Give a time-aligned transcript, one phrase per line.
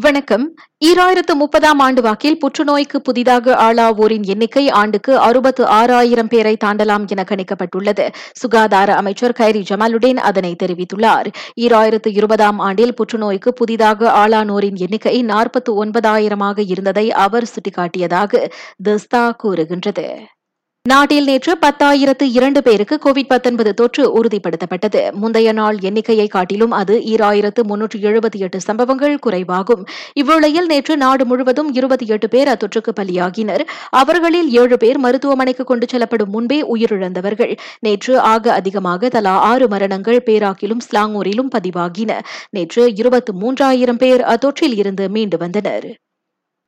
[0.00, 0.54] வணக்கம்.
[0.84, 8.12] ஈராயிரத்து முப்பதாம் ஆண்டு வாக்கில் புற்றுநோய்க்கு புதிதாக ஆளாவோரின் எண்ணிக்கை ஆண்டுக்கு அறுபத்து ஆறாயிரம் பேரை தாண்டலாம் என கணிக்கப்பட்டுள்ளது.
[8.32, 11.26] சுகாதார அமைச்சர் கைரி ஜமாலுடன் அதனை தெரிவித்துள்ளார்.
[11.60, 18.50] ஈராயிரத்து இருபதாம் ஆண்டில் புற்றுநோய்க்கு புதிதாக ஆளானோரின் எண்ணிக்கை நாற்பத்து ஒன்பதாயிரமாக இருந்ததை அவர் சுட்டிக்காட்டியதாக
[18.88, 20.20] தஸ்தா கூறுகின்றது.
[20.90, 25.12] நாட்டில் நேற்று பத்தாயிரத்து இரண்டு பேருக்கு கோவிட் பத்தொன்பது தொற்று உறுதிப்படுத்தப்பட்டது.
[25.12, 29.82] முந்தைய நாள் எண்ணிக்கையை காட்டிலும் அது ஈராயிரத்து முன்னூற்று எழுபத்தி எட்டு சம்பவங்கள் குறைவாகும்.
[30.20, 33.64] இவ்வேளையில் நேற்று நாடு முழுவதும் இருபத்தி எட்டு பேர் அத்தொற்றுக்கு பலியாகினர்.
[33.90, 37.58] அவர்களில் ஏழு பேர் மருத்துவமனைக்கு கொண்டு செல்லப்படும் முன்பே உயிரிழந்தவர்கள்.
[37.80, 42.20] நேற்று ஆக அதிகமாக தலா ஆறு மரணங்கள் பேராக்கிலும் ஸ்லாங்கூரிலும் பதிவாகின.
[42.50, 45.88] நேற்று இருபத்து மூன்றாயிரம் பேர் அத்தொற்றில் இருந்து மீண்டு வந்தனர்.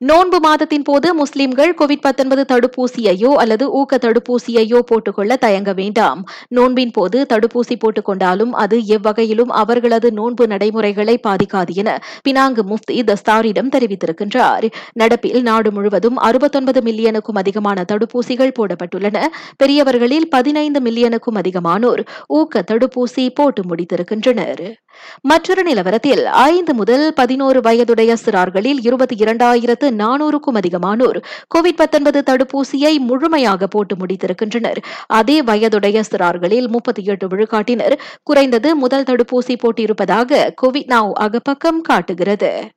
[0.00, 6.24] நோன்பு மாதத்தின் போது முஸ்லிம்கள் கோவிட் பத்தொன்பது தடுப்பூசியையோ அல்லது ஊக்க தடுப்பூசியையோ போட்டுக்கொள்ள தயங்க வேண்டாம்.
[6.48, 13.72] நோன்பின் போது தடுப்பூசி போட்டுக் கொண்டாலும் அது எவ்வகையிலும் அவர்களது நோன்பு நடைமுறைகளை பாதிக்காது என பினாங்கு முஃப்தி தஸ்தாரிடம்
[13.72, 14.70] தெரிவித்திருக்கின்றார்.
[15.00, 19.24] நடப்பில் நாடு முழுவதும் அறுபத்தொன்பது மில்லியனுக்கும் அதிகமான தடுப்பூசிகள் போடப்பட்டுள்ளன.
[19.56, 24.74] பெரியவர்களில் பதினைந்து மில்லியனுக்கும் அதிகமானோர் ஊக்க தடுப்பூசி போட்டு முடித்திருக்கின்றனர்.
[25.20, 31.22] மற்றொரு நிலவரத்தில் ஐந்து முதல் பதினோரு வயதுடைய சிறார்களில் இருபத்தி இரண்டாயிரத்து நானூறுக்கும் அதிகமானோர்.
[31.54, 34.76] கோவிட் பத்தொன்பது தடுப்பூசியை முழுமையாக போட்டு முடித்திருக்கின்றனர்.
[35.06, 37.98] அதே வயதுடைய சிறார்களில் முப்பத்தி எட்டு விழுக்காட்டினர்.
[38.22, 42.68] குறைந்தது முதல் தடுப்பூசி போட்டியிருப்பதாக கோவிட் நாவ் அகப்பக்கம் காட்டுகிறது.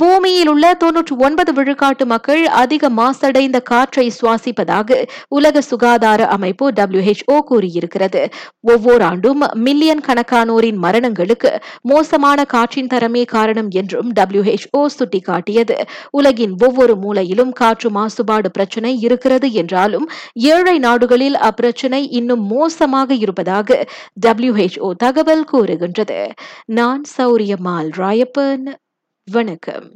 [0.00, 8.22] பூமியில் உள்ள தொன்னூற்று ஒன்பது விழுக்காட்டு மக்கள் அதிக மாசடைந்த காற்றை சுவாசிப்பதாக உலக சுகாதார அமைப்பு டபிள்யூஹெச்ஓ கூறியிருக்கிறது.
[8.60, 15.78] ஒவ்வொரு ஆண்டும் மில்லியன் கணக்கானோரின் மரணங்களுக்கு மோசமான காற்றின் தரமே காரணம் என்றும் டபிள்யூஹெச்ஓ சுட்டிக்காட்டியது.
[16.10, 23.86] உலகின் ஒவ்வொரு மூலையிலும் காற்று மாசுபாடு பிரச்சினை இருக்கிறது என்றாலும் ஏழை நாடுகளில் அப்பிரச்சினை இன்னும் மோசமாக இருப்பதாக
[24.26, 26.20] டபிள்யூஹெச்ஓ தகவல் கூறுகின்றது.
[26.64, 28.66] நான் சௌரியமால் ராயப்பன்
[29.30, 29.88] வணக்கம்.